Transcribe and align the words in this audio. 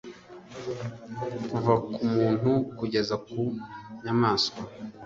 kuva 1.49 1.73
ku 1.93 1.99
muntu 2.15 2.51
kugeza 2.77 3.15
ku 3.27 3.39
nyamaswa, 4.03 4.61